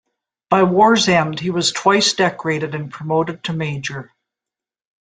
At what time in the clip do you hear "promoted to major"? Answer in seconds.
2.91-4.11